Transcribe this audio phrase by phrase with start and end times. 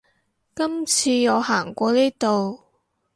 [0.03, 0.09] 每次我
[1.41, 2.59] 行過呢度